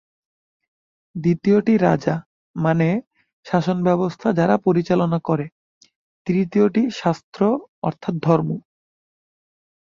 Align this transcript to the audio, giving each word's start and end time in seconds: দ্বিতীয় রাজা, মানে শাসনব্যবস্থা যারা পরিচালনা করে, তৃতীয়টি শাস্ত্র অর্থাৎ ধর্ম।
দ্বিতীয় 1.15 1.57
রাজা, 1.81 2.15
মানে 2.55 2.87
শাসনব্যবস্থা 3.45 4.27
যারা 4.33 4.55
পরিচালনা 4.57 5.19
করে, 5.23 5.45
তৃতীয়টি 6.27 6.83
শাস্ত্র 7.01 7.41
অর্থাৎ 7.83 8.15
ধর্ম। 8.21 8.49